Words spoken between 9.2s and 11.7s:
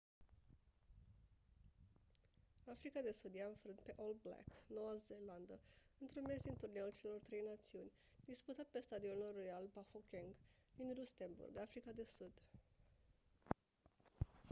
royal bafokeng din rustenburg